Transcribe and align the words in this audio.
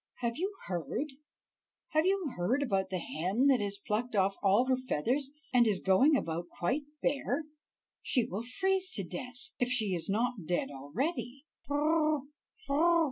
"Have 0.21 0.35
you 0.37 0.55
heard—have 0.65 2.07
you 2.07 2.33
heard 2.35 2.63
about 2.63 2.89
the 2.89 2.97
hen 2.97 3.45
that 3.45 3.59
has 3.61 3.77
plucked 3.77 4.15
off 4.15 4.33
all 4.41 4.65
her 4.65 4.75
feathers, 4.75 5.29
and 5.53 5.67
is 5.67 5.79
going 5.79 6.17
about 6.17 6.47
quite 6.57 6.81
bare? 7.03 7.43
She 8.01 8.25
will 8.25 8.41
freeze 8.41 8.89
to 8.93 9.03
death, 9.03 9.51
if 9.59 9.69
she 9.69 9.93
is 9.93 10.09
not 10.09 10.47
dead 10.47 10.71
already." 10.71 11.43
"Ooo! 11.69 12.29
Ooo!" 12.67 12.99